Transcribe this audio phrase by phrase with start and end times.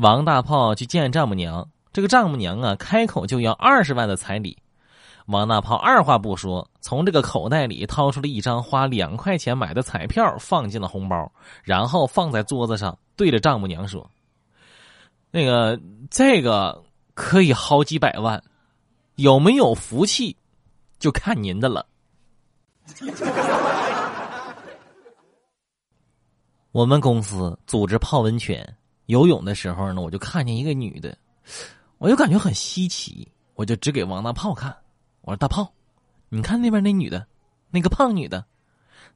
[0.00, 4.56] 王大炮去见丈母娘，这个丈母娘啊，开口就要二十万的彩礼。
[5.26, 11.30] 王大炮二话不说，从这个口袋里掏出了一张花两块钱买的彩票，放进了红包，
[11.62, 14.10] 然后放在桌子上，对着丈母娘说
[15.30, 15.78] ：“那个，
[16.10, 16.82] 这个
[17.12, 18.42] 可以好几百万，
[19.16, 20.34] 有没有福气，
[20.98, 21.84] 就看您的了。
[26.72, 28.76] ”我们公司组织泡温泉
[29.10, 31.18] 游泳的时候呢，我就看见一个女的，
[31.98, 34.74] 我就感觉很稀奇，我就指给王大炮看。
[35.22, 35.72] 我说大炮，
[36.28, 37.26] 你看那边那女的，
[37.70, 38.44] 那个胖女的，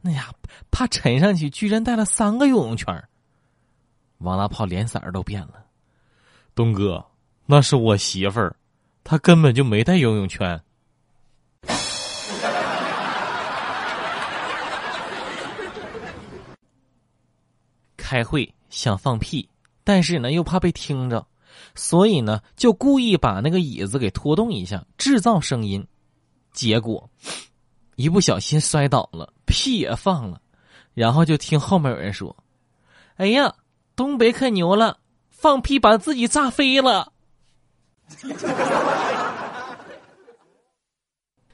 [0.00, 0.32] 那呀
[0.70, 3.04] 怕沉上去，居然带了三个游泳圈。
[4.18, 5.66] 王大炮脸色都变了。
[6.54, 7.04] 东哥，
[7.44, 8.56] 那是我媳妇儿，
[9.04, 10.58] 她根本就没带游泳圈。
[17.98, 19.48] 开会想放屁，
[19.84, 21.26] 但是呢又怕被听着，
[21.74, 25.86] 所以呢就故意把那个椅子给拖动一下，制造声音。
[26.52, 27.08] 结果，
[27.96, 30.40] 一不小心摔倒了，屁也放了，
[30.92, 32.36] 然后就听后面有人说
[33.16, 33.54] ：“哎呀，
[33.96, 34.98] 东北可牛了，
[35.30, 37.12] 放屁把自己炸飞了。”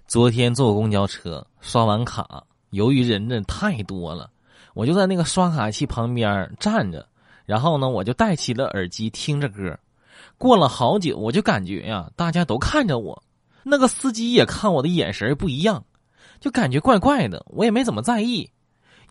[0.09, 4.31] 昨天坐公交车刷完卡，由于人人太多了，
[4.75, 7.07] 我就在那个刷卡器旁边站着，
[7.49, 9.75] 然后呢，我就戴起了耳机听着歌。
[10.37, 13.23] 过了好久，我就感觉呀，大家都看着我。
[13.63, 15.83] 那个司机也看我的眼神不一样，
[16.41, 18.51] 就感觉怪怪的，我也没怎么在意。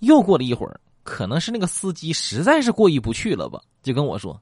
[0.01, 4.39] 又过了一会儿，可能是那个司机实在是过意不去了吧，就跟我说：“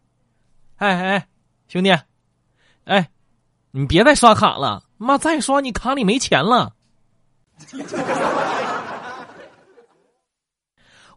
[0.75, 1.27] 哎哎，
[1.69, 1.97] 兄弟，
[2.83, 3.09] 哎，
[3.71, 6.75] 你别再刷卡了，妈再刷你卡里没钱了。”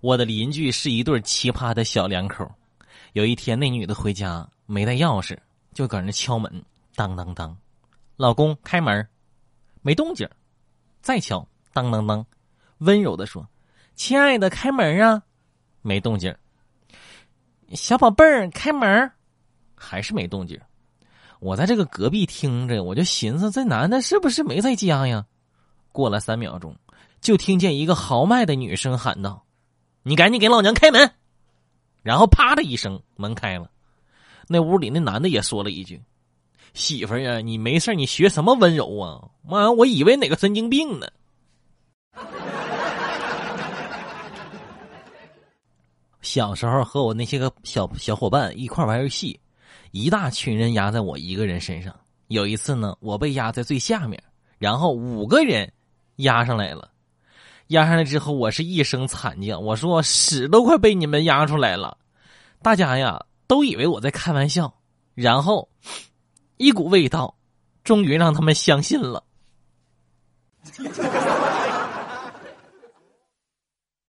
[0.01, 2.49] 我的邻居是一对奇葩的小两口。
[3.19, 5.37] 有一天，那女的回家没带钥匙，
[5.75, 7.57] 就搁那敲门，当当当。
[8.17, 9.09] 老公开门，
[9.83, 10.29] 没动静
[11.03, 12.25] 再敲，当当当，
[12.79, 13.45] 温柔的说
[13.97, 15.21] ：“亲爱的，开门啊！”
[15.83, 16.33] 没动静
[17.75, 19.11] 小宝贝儿，开门，
[19.75, 20.57] 还是没动静
[21.41, 25.27] 我在这个隔壁听着，我就寻思这男的是不是没在家呀？
[25.91, 26.77] 过了三秒钟，
[27.21, 29.45] 就听见一个豪迈的女生喊道
[30.05, 31.15] ：“你赶紧给老娘开门！”
[32.09, 33.71] 然后啪的一声，门开了。
[34.47, 36.03] 那屋里那男的也说了一句。
[36.73, 39.29] 媳妇呀，你没事你学什么温柔啊？
[39.43, 41.07] 妈，我以为哪个神经病呢。
[46.23, 49.39] 小时候和我那些个小小伙伴一块玩游戏，
[49.91, 51.95] 一大群人压在我一个人身上。
[52.29, 54.23] 有一次呢，我被压在最下面，
[54.57, 55.71] 然后五个人
[56.17, 56.91] 压上来了。
[57.69, 61.97] 压上来之后，我是一声惨叫，我说屎都快被你们压出来了。
[62.61, 64.75] 大家呀都以为我在开玩笑，
[65.15, 65.69] 然后。
[66.61, 67.37] 一股味道，
[67.85, 69.23] 终于让他们相信了。